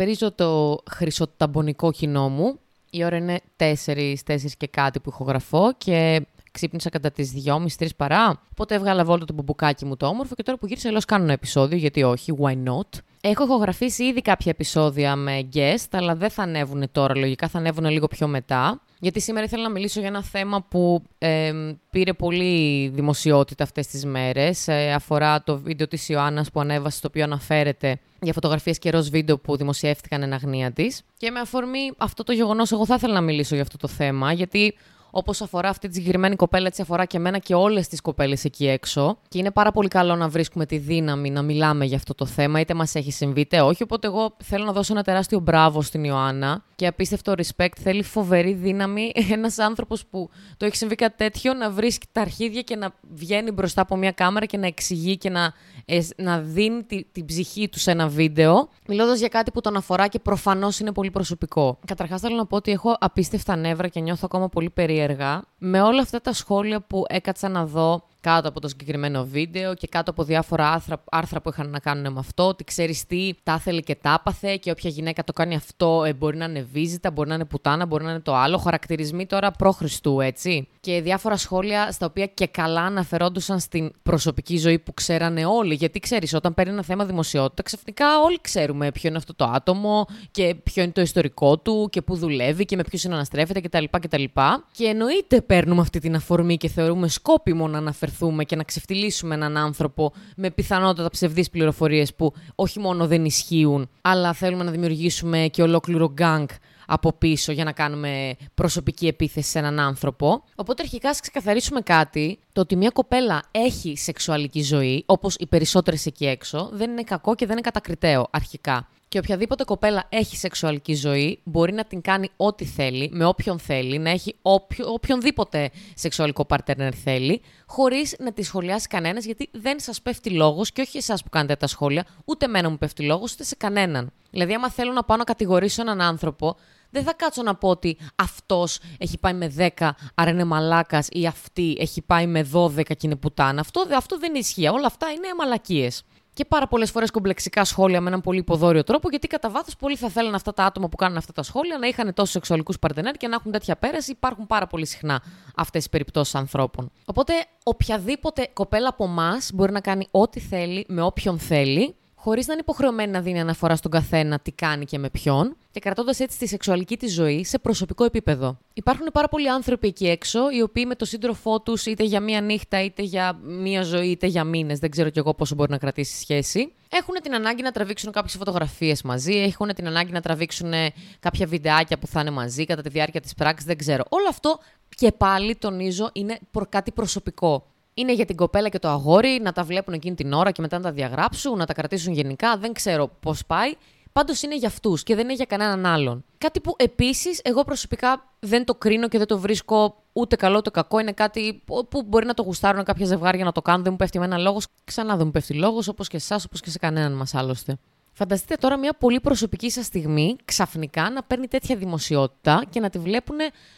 [0.00, 2.58] Καλησπερίζω το χρυσοταμπονικό κοινό μου.
[2.90, 8.42] Η ώρα είναι 4, 4 και κάτι που ηχογραφώ και ξύπνησα κατά τις 2.30-3 παρά.
[8.50, 11.32] Οπότε έβγαλα βόλτα το μπουμπουκάκι μου το όμορφο και τώρα που γύρισα, λέω κάνω ένα
[11.32, 16.42] επεισόδιο, γιατί όχι, why not; Έχω ηχογραφήσει ήδη κάποια επεισόδια με guest, αλλά δεν θα
[16.42, 18.80] ανέβουν τώρα, λογικά θα ανέβουν λίγο πιο μετά.
[18.98, 21.52] Γιατί σήμερα ήθελα να μιλήσω για ένα θέμα που ε,
[21.90, 24.68] πήρε πολύ δημοσιότητα αυτές τις μέρες.
[24.68, 29.08] Ε, αφορά το βίντεο της Ιωάννας που ανέβασε, στο οποίο αναφέρεται για φωτογραφίες και ροζ
[29.08, 31.02] βίντεο που δημοσιεύτηκαν εν αγνοία της.
[31.16, 34.32] Και με αφορμή αυτό το γεγονός, εγώ θα ήθελα να μιλήσω για αυτό το θέμα,
[34.32, 34.74] γιατί
[35.10, 38.68] Όπως αφορά αυτή τη συγκεκριμένη κοπέλα, έτσι αφορά και εμένα και όλες τις κοπέλες εκεί
[38.68, 39.18] έξω.
[39.28, 42.60] Και είναι πάρα πολύ καλό να βρίσκουμε τη δύναμη να μιλάμε για αυτό το θέμα,
[42.60, 43.82] είτε μας έχει συμβεί είτε όχι.
[43.82, 47.76] Οπότε, εγώ θέλω να δώσω ένα τεράστιο μπράβο στην Ιωάννα και απίστευτο respect.
[47.80, 52.60] Θέλει φοβερή δύναμη ένας άνθρωπος που το έχει συμβεί κάτι τέτοιο να βρίσκει τα αρχίδια
[52.60, 55.52] και να βγαίνει μπροστά από μια κάμερα και να εξηγεί και να,
[55.84, 59.76] ε, να δίνει τη, την ψυχή του σε ένα βίντεο, μιλώντας για κάτι που τον
[59.76, 61.78] αφορά και προφανώς είναι πολύ προσωπικό.
[61.86, 65.82] Καταρχάς, θέλω να πω ότι έχω απίστευτα νεύρα και νιώθω ακόμα πολύ περίεργα περίεργα με
[65.82, 70.10] όλα αυτά τα σχόλια που έκατσα να δω κάτω από το συγκεκριμένο βίντεο και κάτω
[70.10, 72.48] από διάφορα άρθρα, άρθρα που είχαν να κάνουν με αυτό.
[72.48, 76.12] Ότι ξέρεις τι, τα ήθελε και τα άπαθε και όποια γυναίκα το κάνει αυτό ε,
[76.12, 78.58] μπορεί να είναι βίζητα, μπορεί να είναι πουτάνα, μπορεί να είναι το άλλο.
[78.58, 80.68] Χαρακτηρισμοί τώρα προ Χριστού, έτσι.
[80.80, 85.74] Και διάφορα σχόλια στα οποία και καλά αναφερόντουσαν στην προσωπική ζωή που ξέρανε όλοι.
[85.74, 90.06] Γιατί ξέρεις, όταν παίρνει ένα θέμα δημοσιότητα, ξαφνικά όλοι ξέρουμε ποιο είναι αυτό το άτομο
[90.30, 93.84] και ποιο είναι το ιστορικό του και πού δουλεύει και με ποιους συναναστρέφεται κτλ.
[93.90, 94.24] κτλ.
[94.72, 98.08] Και εννοείται παίρνουμε αυτή την αφορμή και θεωρούμε σκόπιμο να αναφερθούμε
[98.46, 104.32] και να ξεφτιλίσουμε έναν άνθρωπο με πιθανότατα ψευδείς πληροφορίες που όχι μόνο δεν ισχύουν, αλλά
[104.32, 106.48] θέλουμε να δημιουργήσουμε και ολόκληρο γκάγκ
[106.86, 110.44] από πίσω για να κάνουμε προσωπική επίθεση σε έναν άνθρωπο.
[110.54, 116.06] Οπότε αρχικά ας ξεκαθαρίσουμε κάτι, το ότι μια κοπέλα έχει σεξουαλική ζωή, όπως οι περισσότερες
[116.06, 118.88] εκεί έξω, δεν είναι κακό και δεν είναι κατακριτέο αρχικά.
[119.10, 123.98] Και οποιαδήποτε κοπέλα έχει σεξουαλική ζωή μπορεί να την κάνει ό,τι θέλει, με όποιον θέλει,
[123.98, 130.02] να έχει όποιο, οποιονδήποτε σεξουαλικό partner θέλει, χωρίς να τη σχολιάσει κανένας, γιατί δεν σας
[130.02, 133.44] πέφτει λόγος και όχι εσάς που κάνετε τα σχόλια, ούτε εμένα μου πέφτει λόγος, ούτε
[133.44, 134.12] σε κανέναν.
[134.30, 136.56] Δηλαδή, άμα θέλω να πάω να κατηγορήσω έναν άνθρωπο,
[136.90, 141.26] δεν θα κάτσω να πω ότι αυτός έχει πάει με 10, άρα είναι μαλάκας, ή
[141.26, 143.60] αυτή έχει πάει με 12 και είναι πουτάνα.
[143.60, 144.68] Αυτό, αυτό δεν ισχύει.
[144.68, 146.04] Όλα αυτά είναι μαλακίες
[146.40, 149.96] και πάρα πολλές φορές κομπλεξικά σχόλια με έναν πολύ υποδόριο τρόπο, γιατί κατά βάθος πολλοί
[149.96, 153.14] θα θέλουν αυτά τα άτομα που κάνουν αυτά τα σχόλια να είχαν τόσο σεξουαλικούς παρτενέρ
[153.14, 154.10] και να έχουν τέτοια πέραση.
[154.10, 155.22] Υπάρχουν πάρα πολύ συχνά
[155.56, 156.90] αυτές οι περιπτώσεις ανθρώπων.
[157.04, 157.32] Οπότε,
[157.64, 162.62] οποιαδήποτε κοπέλα από εμάς μπορεί να κάνει ό,τι θέλει με όποιον θέλει χωρίς να είναι
[162.62, 166.46] υποχρεωμένη να δίνει αναφορά στον καθένα τι κάνει και με ποιον, και κρατώντας έτσι τη
[166.46, 168.58] σεξουαλική της ζωή σε προσωπικό επίπεδο.
[168.72, 172.40] Υπάρχουν πάρα πολλοί άνθρωποι εκεί έξω, οι οποίοι με τον σύντροφό τους είτε για μία
[172.40, 175.78] νύχτα, είτε για μία ζωή, είτε για μήνες, δεν ξέρω κι εγώ πόσο μπορεί να
[175.78, 180.72] κρατήσει σχέση, έχουν την ανάγκη να τραβήξουν κάποιες φωτογραφίες μαζί, έχουν την ανάγκη να τραβήξουν
[181.20, 184.04] κάποια βιντεάκια που θα είναι μαζί κατά τη διάρκεια της πράξη, δεν ξέρω.
[184.08, 184.58] Όλο αυτό
[184.96, 186.38] και πάλι τονίζω είναι
[186.68, 190.50] κάτι προσωπικό είναι για την κοπέλα και το αγόρι να τα βλέπουν εκείνη την ώρα
[190.50, 192.56] και μετά να τα διαγράψουν, να τα κρατήσουν γενικά.
[192.56, 193.72] Δεν ξέρω πώς πάει.
[194.12, 196.24] Πάντως είναι για αυτούς και δεν είναι για κανέναν άλλον.
[196.38, 200.70] Κάτι που επίσης εγώ προσωπικά δεν το κρίνω και δεν το βρίσκω ούτε καλό ούτε
[200.70, 200.98] κακό.
[200.98, 203.82] Είναι κάτι που μπορεί να το γουστάρουν κάποια ζευγάρια να το κάνουν.
[203.82, 204.66] Δεν μου πέφτει με έναν λόγος.
[204.84, 207.78] Ξανά δεν μου πέφτει λόγος, όπως και εσάς, όπως και σε κανέναν μας άλλωστε.
[208.22, 212.98] Φανταστείτε τώρα μια πολύ προσωπική σας στιγμή ξαφνικά να παίρνει τέτοια δημοσιότητα και να τη
[212.98, 213.36] βλέπουν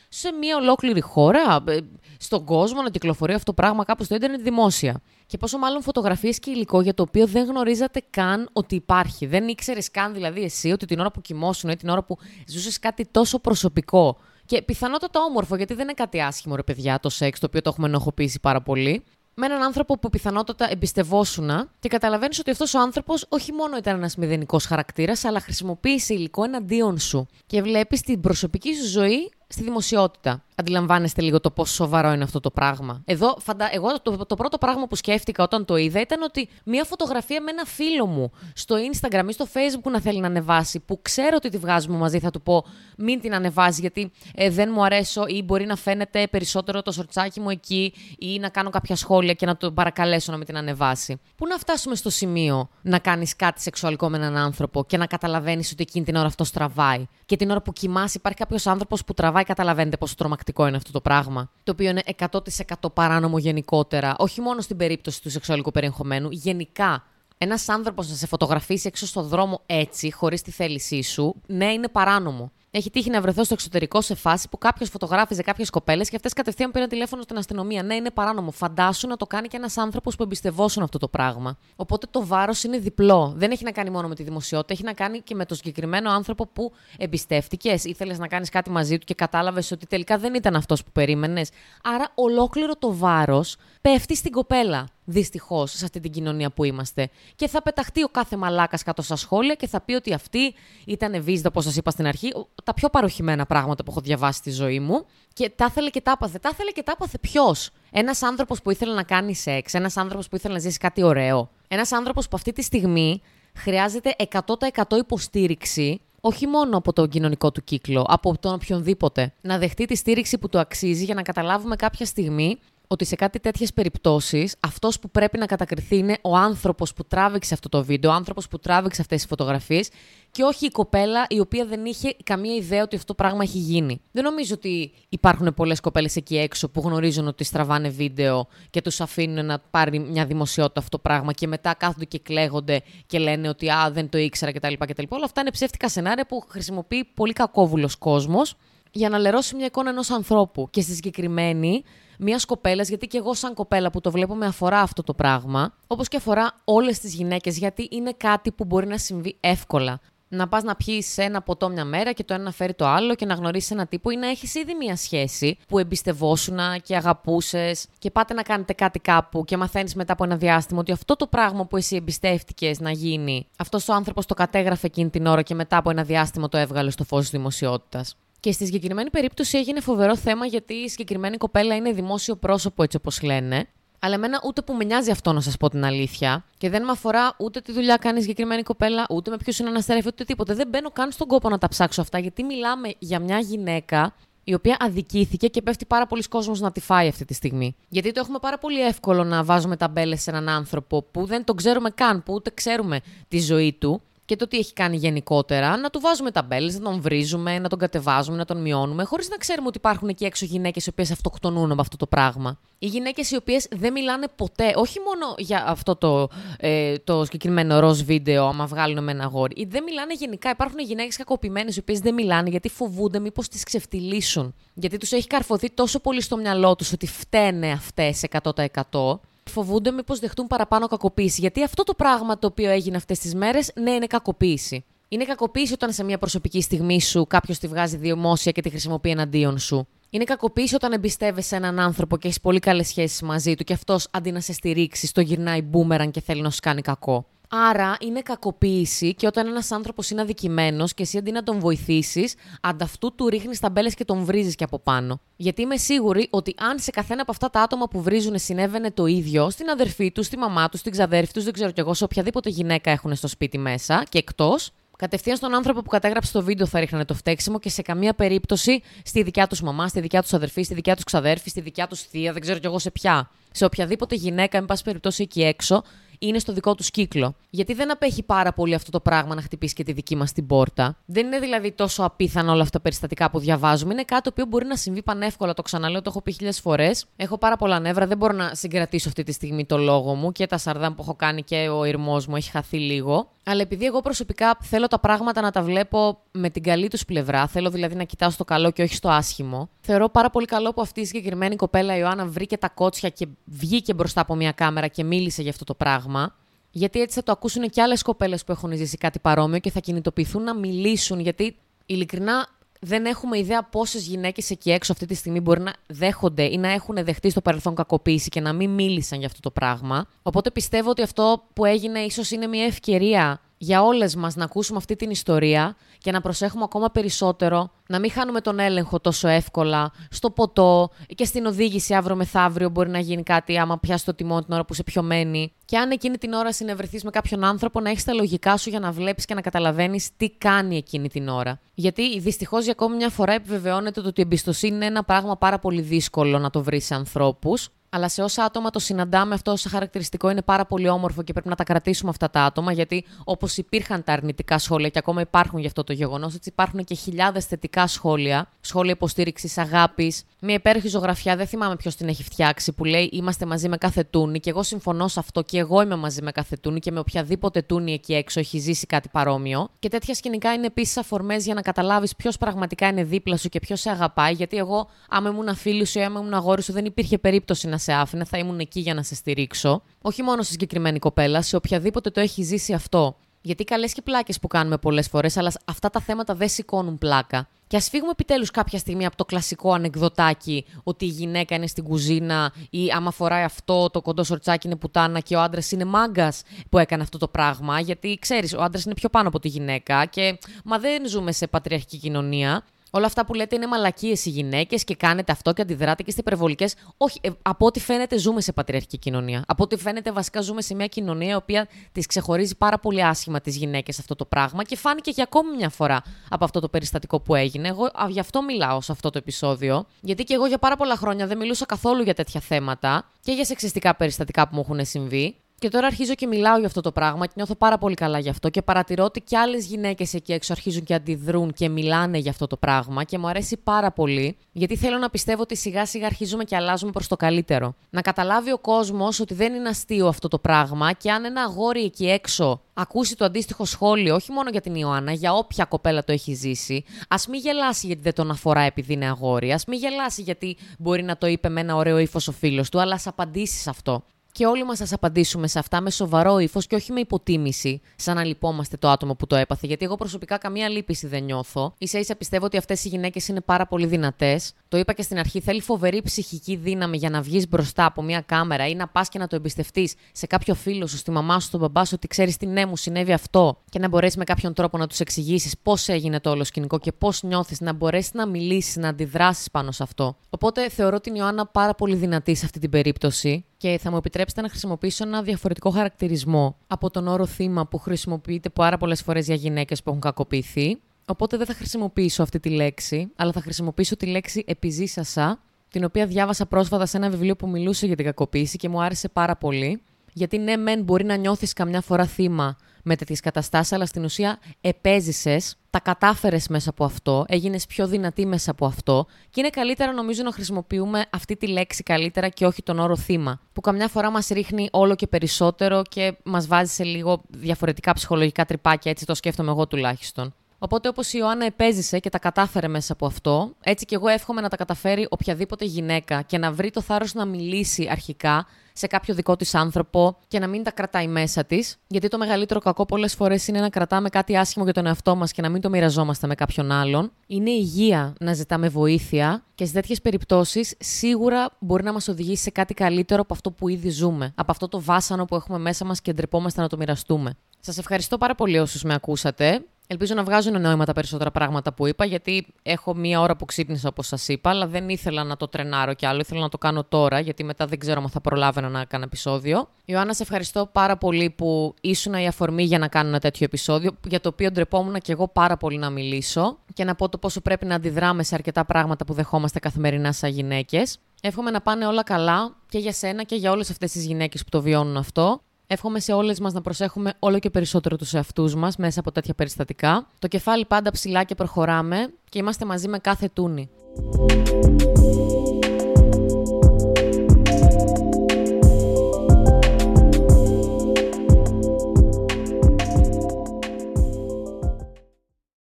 [0.09, 1.79] σε μια ολόκληρη χώρα, ε,
[2.19, 5.01] στον κόσμο, να κυκλοφορεί αυτό το πράγμα κάπου στο ίντερνετ δημόσια.
[5.27, 9.27] Και πόσο μάλλον φωτογραφίες και υλικό για το οποίο δεν γνωρίζατε καν ότι υπάρχει.
[9.27, 12.79] Δεν ήξερες καν δηλαδή εσύ ότι την ώρα που κοιμόσουν ή την ώρα που ζούσες
[12.79, 14.19] κάτι τόσο προσωπικό.
[14.47, 17.71] Και πιθανότατα όμορφο, γιατί δεν είναι κάτι άσχημο, ρε παιδιά, το σεξ, το οποίο το
[17.71, 19.05] έχουμε ενοχοποιήσει πάρα πολύ
[19.35, 23.97] με έναν άνθρωπο που πιθανότατα εμπιστευόσουν και καταλαβαίνεις ότι αυτός ο άνθρωπος όχι μόνο ήταν
[23.97, 27.27] ένας μηδενικός χαρακτήρας, αλλά χρησιμοποίησε υλικό εναντίον σου.
[27.47, 30.45] Και βλέπεις την προσωπική σου ζωή στη δημοσιότητα.
[30.63, 33.03] Αντιλαμβάνεστε λίγο το πόσο σοβαρό είναι αυτό το πράγμα.
[33.05, 33.69] Εδώ, φαντα...
[33.73, 37.51] εγώ το, το πρώτο πράγμα που σκέφτηκα όταν το είδα ήταν ότι μία φωτογραφία με
[37.51, 41.49] ένα φίλο μου στο Instagram ή στο Facebook να θέλει να ανεβάσει, που ξέρω ότι
[41.49, 42.65] τη βγάζουμε μαζί, θα του πω
[42.97, 47.41] μην την ανεβάζει γιατί ε, δεν μου αρέσω ή μπορεί να φαίνεται περισσότερο το σορτσάκι
[47.41, 51.21] μου εκεί ή να κάνω κάποια σχόλια και να τον παρακαλέσω να μην την ανεβάσει.
[51.37, 55.73] Πού να φτάσουμε στο σημείο να κάνεις κάτι σεξουαλικό με έναν άνθρωπο και να καταλαβαίνεις
[55.73, 59.15] ότι εκείνη την ώρα αυτό στραβάει; Και την ώρα που κοιμάσαι υπάρχει κάποιος άνθρωπος που
[59.15, 61.51] τραβάει, καταλαβαίνετε πόσο τρομακτικό είναι αυτό το πράγμα.
[61.63, 67.05] Το οποίο είναι 100% παράνομο γενικότερα, όχι μόνο στην περίπτωση του σεξουαλικού περιεχομένου, γενικά.
[67.39, 71.89] Ένας άνθρωπος να σε φωτογραφίσει έξω στο δρόμο έτσι, χωρίς τη θέλησή σου, ναι, είναι
[71.89, 72.53] παράνομο.
[72.75, 76.33] Έχει τύχει να βρεθώ στο εξωτερικό σε φάση που κάποιος φωτογράφιζε κάποιες κοπέλες και αυτές
[76.33, 77.83] κατευθείαν πήραν τηλέφωνο στην αστυνομία.
[77.83, 78.51] Ναι, είναι παράνομο.
[78.51, 81.59] Φαντάσου να το κάνει και ένας άνθρωπος που εμπιστευόσουν αυτό το πράγμα.
[81.77, 83.33] Οπότε το βάρος είναι διπλό.
[83.37, 86.11] Δεν έχει να κάνει μόνο με τη δημοσιότητα, έχει να κάνει και με το συγκεκριμένο
[86.11, 87.85] άνθρωπο που εμπιστεύτηκες.
[87.85, 91.51] Ήθελες να κάνεις κάτι μαζί του και κατάλαβες ότι τελικά δεν ήταν αυτός που περίμενες.
[91.83, 94.89] Άρα ολόκληρο το βάρος πέφτει στην κοπέλα.
[95.05, 97.11] Δυστυχώς, σε αυτή την κοινωνία που είμαστε.
[97.37, 100.55] Και θα πεταχτεί ο κάθε μαλάκας κάτω στα σχόλια και θα πει ότι αυτή
[100.85, 102.33] ήταν βίζδα, όπως σας είπα στην αρχή,
[102.65, 105.07] τα πιο παροχημένα πράγματα που έχω διαβάσει στη ζωή μου.
[105.33, 106.39] Και τα ήθελε και τα άπαθε.
[106.39, 110.29] Τα ήθελε και τα άπαθε ποιος; Ένας άνθρωπος που ήθελε να κάνει σεξ, ένας άνθρωπος
[110.29, 111.51] που ήθελε να ζήσει κάτι ωραίο.
[111.69, 113.23] Ένας άνθρωπος που αυτή τη στιγμή
[113.55, 119.33] χρειάζεται 100% υποστήριξη όχι μόνο από τον κοινωνικό του κύκλο, από τον οποιονδήποτε.
[119.41, 122.59] Να δεχτεί τη στήριξη που του αξίζει για να καταλάβουμε κάποια στιγμή
[122.93, 127.55] ότι σε κάτι τέτοιες περιπτώσεις αυτός που πρέπει να κατακριθεί είναι ο άνθρωπος που τράβηξε
[127.55, 129.89] αυτό το βίντεο, ο άνθρωπος που τράβηξε αυτές τις φωτογραφίες
[130.31, 133.59] και όχι η κοπέλα η οποία δεν είχε καμία ιδέα ότι αυτό το πράγμα έχει
[133.59, 134.01] γίνει.
[134.13, 139.01] Δεν νομίζω ότι υπάρχουν πολλές κοπέλες εκεί έξω που γνωρίζουν ότι στραβάνε βίντεο και τους
[139.01, 143.49] αφήνουν να πάρει μια δημοσιότητα αυτό το πράγμα και μετά κάθονται και κλαίγονται και λένε
[143.49, 144.73] ότι Α, δεν το ήξερα κτλ.
[144.79, 145.03] κτλ.
[145.09, 148.55] Όλα αυτά είναι ψεύτικα σενάρια που χρησιμοποιεί πολύ κακόβουλος κόσμος
[148.93, 150.69] για να λερώσει μια εικόνα ενός ανθρώπου.
[150.71, 151.83] Και στη συγκεκριμένη
[152.19, 155.75] μιας κοπέλας, γιατί και εγώ, σαν κοπέλα που το βλέπω, με αφορά αυτό το πράγμα,
[155.87, 160.01] όπως και αφορά όλες τις γυναίκες, γιατί είναι κάτι που μπορεί να συμβεί εύκολα.
[160.35, 163.15] Να πας να πιεις ένα ποτό μια μέρα και το ένα να φέρει το άλλο
[163.15, 167.87] και να γνωρίσεις ένα τύπο ή να έχεις ήδη μια σχέση που εμπιστευόσουν και αγαπούσες
[167.99, 171.27] και πάτε να κάνετε κάτι κάπου και μαθαίνεις μετά από ένα διάστημα ότι αυτό το
[171.27, 175.55] πράγμα που εσύ εμπιστεύτηκες να γίνει, αυτός ο άνθρωπος το κατέγραφε εκείνη την ώρα και
[175.55, 178.17] μετά από ένα διάστημα το έβγαλε στο φως της δημοσιότητας.
[178.43, 182.97] Και στη συγκεκριμένη περίπτωση έγινε φοβερό θέμα γιατί η συγκεκριμένη κοπέλα είναι δημόσιο πρόσωπο, έτσι
[182.97, 183.67] όπως λένε.
[183.99, 186.45] Αλλά εμένα ούτε που με νοιάζει αυτό να σας πω την αλήθεια.
[186.59, 189.69] Και δεν με αφορά ούτε τι δουλειά κάνει η συγκεκριμένη κοπέλα, ούτε με ποιου είναι
[189.69, 190.55] αναστερεύει, ούτε τίποτα.
[190.55, 194.55] Δεν μπαίνω καν στον κόπο να τα ψάξω αυτά, γιατί μιλάμε για μια γυναίκα η
[194.55, 197.77] οποία αδικήθηκε και πέφτει πάρα πολλοί κόσμος να τη φάει αυτή τη στιγμή.
[197.89, 201.57] Γιατί το έχουμε πάρα πολύ εύκολο να βάζουμε ταμπέλες σε έναν άνθρωπο που δεν τον
[201.57, 205.91] ξέρουμε καν, που ούτε ξέρουμε τη ζωή του και το τι έχει κάνει γενικότερα, να
[205.91, 209.67] του βάζουμε ταμπέλες, να τον βρίζουμε, να τον κατεβάζουμε, να τον μειώνουμε, χωρίς να ξέρουμε
[209.69, 212.59] ότι υπάρχουν εκεί έξω γυναίκες οι οποίες αυτοκτονούν από αυτό το πράγμα.
[212.79, 217.81] Οι γυναίκες οι οποίες δεν μιλάνε ποτέ, όχι μόνο για αυτό το, ε, το συγκεκριμένο
[217.81, 220.51] ροζ βίντεο, άμα βγάλουν με ένα γόρι, ή δεν μιλάνε γενικά.
[220.51, 224.55] Υπάρχουν γυναίκες κακοποιημένες οι οποίες δεν μιλάνε γιατί φοβούνται μήπως τις ξεφτυλίσουν.
[224.75, 230.19] Γιατί τους έχει καρφωθεί τόσο πολύ στο μυαλό τους ότι φταίνε αυτές 100% φοβούνται μήπως
[230.19, 231.41] δεχτούν παραπάνω κακοποίηση.
[231.41, 234.85] Γιατί αυτό το πράγμα το οποίο έγινε αυτές τις μέρες, ναι, είναι κακοποίηση.
[235.09, 239.11] Είναι κακοποίηση όταν σε μια προσωπική στιγμή σου κάποιος τη βγάζει δημόσια και τη χρησιμοποιεί
[239.11, 239.87] εναντίον σου.
[240.11, 244.09] Είναι κακοποίηση όταν εμπιστεύεσαι έναν άνθρωπο και έχεις πολύ καλές σχέσεις μαζί του και αυτός
[244.11, 247.27] αντί να σε στηρίξει, το γυρνάει μπούμεραν και θέλει να σου κάνει κακό.
[247.55, 252.35] Άρα είναι κακοποίηση και όταν ένας άνθρωπος είναι αδικημένος και εσύ αντί να τον βοηθήσεις,
[252.61, 255.21] ανταυτού του ρίχνεις τα μπέλες και τον βρίζεις και από πάνω.
[255.37, 259.07] Γιατί είμαι σίγουρη ότι αν σε καθένα από αυτά τα άτομα που βρίζουν συνέβαινε το
[259.07, 262.05] ίδιο, στην αδερφή τους, στη μαμά τους, στην ξαδέρφη τους, δεν ξέρω κι εγώ, σε
[262.05, 264.71] οποιαδήποτε γυναίκα έχουν στο σπίτι μέσα και εκτός,
[265.03, 268.83] Κατευθείαν στον άνθρωπο που κατέγραψε το βίντεο θα ρίχνανε το φταίξιμο και σε καμία περίπτωση
[269.05, 272.01] στη δικιά τους μαμά, στη δικιά τους αδερφή, στη δικιά τους ξαδέρφη, στη δικιά τους
[272.01, 273.31] θεία, δεν ξέρω κι εγώ σε ποια.
[273.51, 275.83] Σε οποιαδήποτε γυναίκα, εν πάση περιπτώσει εκεί έξω,
[276.27, 277.35] είναι στο δικό τους κύκλο.
[277.51, 280.47] Γιατί δεν απέχει πάρα πολύ αυτό το πράγμα να χτυπήσει και τη δική μας την
[280.47, 280.97] πόρτα.
[281.05, 283.93] Δεν είναι δηλαδή τόσο απίθανο όλα αυτά τα περιστατικά που διαβάζουμε.
[283.93, 285.55] Είναι κάτι το οποίο μπορεί να συμβεί πανεύκολα.
[285.55, 287.07] Το ξαναλέω, το έχω πει χίλιες φορές.
[287.17, 288.07] Έχω πάρα πολλά νεύρα.
[288.07, 291.15] Δεν μπορώ να συγκρατήσω αυτή τη στιγμή το λόγο μου και τα σαρδάμ που έχω
[291.15, 293.31] κάνει και ο ηρμός μου έχει χαθεί λίγο.
[293.45, 297.47] Αλλά επειδή εγώ προσωπικά θέλω τα πράγματα να τα βλέπω με την καλή τους πλευρά,
[297.47, 300.81] θέλω δηλαδή να κοιτάω στο καλό και όχι στο άσχημο, θεωρώ πάρα πολύ καλό που
[300.81, 305.05] αυτή η συγκεκριμένη κοπέλα Ιωάννα βρήκε τα κότσια και βγήκε μπροστά από μια κάμερα και
[305.05, 306.37] μίλησε για αυτό το πράγμα.
[306.71, 309.81] Γιατί έτσι θα το ακούσουν και άλλες κοπέλες που έχουν ζήσει κάτι παρόμοιο και θα
[309.81, 311.21] κινητοποιηθούν να μιλήσουν.
[311.21, 311.57] Γιατί
[311.87, 312.49] ειλικρινά
[312.85, 316.69] δεν έχουμε ιδέα πόσες γυναίκες εκεί έξω αυτή τη στιγμή μπορεί να δέχονται ή να
[316.69, 320.07] έχουν δεχτεί στο παρελθόν κακοποίηση και να μην μίλησαν για αυτό το πράγμα.
[320.23, 324.79] Οπότε πιστεύω ότι αυτό που έγινε ίσως είναι μια ευκαιρία για όλες μας να ακούσουμε
[324.79, 329.93] αυτή την ιστορία και να προσέχουμε ακόμα περισσότερο, να μην χάνουμε τον έλεγχο τόσο εύκολα
[330.11, 334.43] στο ποτό και στην οδήγηση αύριο μεθαύριο μπορεί να γίνει κάτι άμα πιάσει το τιμό
[334.45, 335.53] την ώρα που σε πιωμένη.
[335.65, 338.81] Και αν εκείνη την ώρα συνευρεθείς με κάποιον άνθρωπο, να έχεις τα λογικά σου για
[338.81, 341.61] να βλέπεις και να καταλαβαίνεις τι κάνει εκείνη την ώρα.
[341.75, 345.81] Γιατί δυστυχώς για ακόμη μια φορά επιβεβαιώνεται ότι η εμπιστοσύνη είναι ένα πράγμα πάρα πολύ
[345.81, 347.69] δύσκολο να το βρεις σε ανθρώπους.
[347.95, 351.49] Αλλά σε όσα άτομα το συναντάμε, αυτό ως χαρακτηριστικό είναι πάρα πολύ όμορφο και πρέπει
[351.49, 355.59] να τα κρατήσουμε αυτά τα άτομα, γιατί όπως υπήρχαν τα αρνητικά σχόλια και ακόμα υπάρχουν
[355.59, 360.23] για αυτό το γεγονός, έτσι υπάρχουν και χιλιάδες θετικά σχόλια, σχόλια υποστήριξης, αγάπης.
[360.41, 364.05] Μια υπέροχη ζωγραφιά, δεν θυμάμαι ποιος την έχει φτιάξει, που λέει Είμαστε μαζί με κάθε
[364.05, 366.99] τούνη και εγώ συμφωνώ σε αυτό και εγώ είμαι μαζί με κάθε τούνη και με
[366.99, 369.69] οποιαδήποτε τούνη εκεί έξω έχει ζήσει κάτι παρόμοιο.
[369.79, 373.61] Και τέτοια σκηνικά είναι επίσης αφορμές για να καταλάβεις ποιος πραγματικά είναι δίπλα σου και
[373.61, 376.85] ποιος σε αγαπάει, γιατί εγώ, άμα ήμουν φίλη σου ή άμα ήμουν αγόρι σου, δεν
[376.85, 379.83] υπήρχε περίπτωση να σε άφηνε, θα ήμουν εκεί για να σε στηρίξω.
[380.03, 383.17] Όχι μόνο στη συγκεκριμένη κοπέλα, σε οποιαδήποτε το έχει ζήσει αυτό.
[383.45, 387.49] Γιατί καλές και πλάκες που κάνουμε πολλές φορές, αλλά αυτά τα θέματα δεν σηκώνουν πλάκα.
[387.67, 391.85] Και ας φύγουμε επιτέλους κάποια στιγμή από το κλασικό ανεκδοτάκι ότι η γυναίκα είναι στην
[391.85, 396.43] κουζίνα ή άμα φοράει αυτό το κοντό σορτσάκι είναι πουτάνα και ο άντρας είναι μάγκας
[396.69, 397.81] που έκανε αυτό το πράγμα.
[397.81, 401.47] Γιατί ξέρεις, ο άντρας είναι πιο πάνω από τη γυναίκα και μα δεν ζούμε σε
[401.47, 402.65] πατριαρχική κοινωνία.
[402.95, 406.21] Όλα αυτά που λέτε είναι μαλακίες οι γυναίκες και κάνετε αυτό και αντιδράτε και είστε
[406.21, 406.75] υπερβολικές.
[406.97, 409.45] Όχι, ε, από ό,τι φαίνεται ζούμε σε πατριαρχική κοινωνία.
[409.47, 413.41] Από ό,τι φαίνεται βασικά ζούμε σε μια κοινωνία η οποία τις ξεχωρίζει πάρα πολύ άσχημα
[413.41, 417.21] τις γυναίκες αυτό το πράγμα και φάνηκε για ακόμη μια φορά από αυτό το περιστατικό
[417.21, 417.69] που έγινε.
[417.69, 419.87] Εγώ α, γι' αυτό μιλάω σε αυτό το επεισόδιο.
[420.01, 423.45] Γιατί και εγώ για πάρα πολλά χρόνια δεν μιλούσα καθόλου για τέτοια θέματα και για
[423.45, 425.37] σεξιστικά περιστατικά που μου έχουν συμβεί.
[425.63, 428.29] Και τώρα αρχίζω και μιλάω για αυτό το πράγμα και νιώθω πάρα πολύ καλά γι'
[428.29, 432.31] αυτό και παρατηρώ ότι και άλλες γυναίκες εκεί έξω αρχίζουν και αντιδρούν και μιλάνε για
[432.31, 436.07] αυτό το πράγμα και μου αρέσει πάρα πολύ γιατί θέλω να πιστεύω ότι σιγά σιγά
[436.07, 437.75] αρχίζουμε και αλλάζουμε προς το καλύτερο.
[437.91, 441.85] Να καταλάβει ο κόσμος ότι δεν είναι αστείο αυτό το πράγμα και αν ένα αγόρι
[441.85, 446.13] εκεί έξω ακούσει το αντίστοιχο σχόλιο, όχι μόνο για την Ιωάννα, για όποια κοπέλα το
[446.13, 450.23] έχει ζήσει, ας μην γελάσει γιατί δεν τον αφορά επειδή είναι αγόρι, ας μην γελάσει
[450.23, 453.59] γιατί μπορεί να το είπε με ένα ωραίο ύφος ο φίλος του, αλλά ας απαντήσει
[453.59, 457.01] σε αυτό και όλοι μας σας απαντήσουμε σε αυτά με σοβαρό ύφος και όχι με
[457.01, 459.67] υποτίμηση, σαν να λυπόμαστε το άτομο που το έπαθε.
[459.67, 461.75] Γιατί εγώ προσωπικά καμία λύπηση δεν νιώθω.
[461.79, 464.53] σα ίσα πιστεύω ότι αυτές οι γυναίκες είναι πάρα πολύ δυνατές.
[464.69, 468.21] Το είπα και στην αρχή, θέλει φοβερή ψυχική δύναμη για να βγεις μπροστά από μια
[468.21, 471.47] κάμερα ή να πας και να το εμπιστευτείς σε κάποιο φίλο σου, στη μαμά σου,
[471.47, 474.55] στον μπαμπά σου, ότι ξέρεις τι ναι, μου συνέβη αυτό και να μπορέσεις με κάποιον
[474.55, 478.27] τρόπο να τους εξηγήσεις πώς έγινε το όλο σκηνικό και πώς νιώθεις, να μπορέσεις να
[478.27, 480.17] μιλήσεις, να αντιδράσεις πάνω σε αυτό.
[480.31, 484.41] Οπότε θεωρώ την Ιωάννα πάρα πολύ δυνατή σε αυτή την περίπτωση και θα μου επιτρέψετε
[484.41, 489.35] να χρησιμοποιήσω ένα διαφορετικό χαρακτηρισμό από τον όρο θύμα που χρησιμοποιείται πάρα πολλές φορές για
[489.35, 490.79] γυναίκες που έχουν κακοποιηθεί.
[491.07, 495.41] Οπότε δεν θα χρησιμοποιήσω αυτή τη λέξη, αλλά θα χρησιμοποιήσω τη λέξη επιζήσασα,
[495.71, 499.09] την οποία διάβασα πρόσφατα σε ένα βιβλίο που μιλούσε για την κακοποίηση και μου άρεσε
[499.09, 499.83] πάρα πολύ.
[500.13, 504.39] Γιατί ναι, μεν μπορεί να νιώθεις καμιά φορά θύμα με τέτοιες καταστάσεις, αλλά στην ουσία
[504.61, 509.93] επέζησες, τα κατάφερες μέσα από αυτό, έγινες πιο δυνατή μέσα από αυτό και είναι καλύτερα
[509.93, 514.11] νομίζω να χρησιμοποιούμε αυτή τη λέξη καλύτερα και όχι τον όρο θύμα, που καμιά φορά
[514.11, 519.15] μας ρίχνει όλο και περισσότερο και μας βάζει σε λίγο διαφορετικά ψυχολογικά τρυπάκια, έτσι το
[519.15, 520.35] σκέφτομαι εγώ τουλάχιστον.
[520.65, 524.41] Οπότε, όπως η Ιωάννα επέζησε και τα κατάφερε μέσα από αυτό, έτσι και εγώ εύχομαι
[524.41, 529.15] να τα καταφέρει οποιαδήποτε γυναίκα και να βρει το θάρρος να μιλήσει αρχικά σε κάποιο
[529.15, 531.77] δικό της άνθρωπο και να μην τα κρατάει μέσα της.
[531.87, 535.33] Γιατί το μεγαλύτερο κακό πολλές φορές είναι να κρατάμε κάτι άσχημο για τον εαυτό μας
[535.33, 537.13] και να μην το μοιραζόμαστε με κάποιον άλλον.
[537.27, 542.51] Είναι υγεία να ζητάμε βοήθεια και σε τέτοιες περιπτώσεις σίγουρα μπορεί να μας οδηγήσει σε
[542.51, 544.33] κάτι καλύτερο από αυτό που ήδη ζούμε.
[544.35, 547.37] Από αυτό το βάσανο που έχουμε μέσα μας και ντρεπόμαστε να το μοιραστούμε.
[547.61, 549.65] Σας ευχαριστώ πάρα πολύ όσους με ακούσατε.
[549.87, 553.89] Ελπίζω να βγάζουν νόημα τα περισσότερα πράγματα που είπα, γιατί έχω μία ώρα που ξύπνησα,
[553.89, 556.21] όπως σας είπα, αλλά δεν ήθελα να το τρενάρω κι άλλο.
[556.21, 559.69] Ήθελα να το κάνω τώρα, γιατί μετά δεν ξέρω αν θα προλάβαινα να κάνω επεισόδιο.
[559.85, 563.91] Ιωάννα, σε ευχαριστώ πάρα πολύ που ήσουν η αφορμή για να κάνω ένα τέτοιο επεισόδιο,
[564.09, 567.41] για το οποίο ντρεπόμουν και εγώ πάρα πολύ να μιλήσω και να πω το πόσο
[567.41, 570.99] πρέπει να αντιδράμε σε αρκετά πράγματα που δεχόμαστε καθημερινά σαν γυναίκες.
[571.23, 574.49] Εύχομαι να πάνε όλα καλά και για σένα και για όλες αυτές τις γυναίκες που
[574.49, 575.41] το βιώνουν αυτό.
[575.73, 579.35] Εύχομαι σε όλες μας να προσέχουμε όλο και περισσότερο τους εαυτούς μας μέσα από τέτοια
[579.35, 580.07] περιστατικά.
[580.19, 583.71] Το κεφάλι πάντα ψηλά και προχωράμε και είμαστε μαζί με κάθε τούνη.